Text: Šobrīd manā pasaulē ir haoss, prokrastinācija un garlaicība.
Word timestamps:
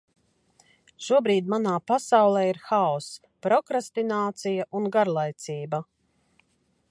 Šobrīd 1.07 1.51
manā 1.53 1.73
pasaulē 1.91 2.41
ir 2.53 2.61
haoss, 2.71 3.11
prokrastinācija 3.47 4.69
un 4.81 4.91
garlaicība. 4.97 5.83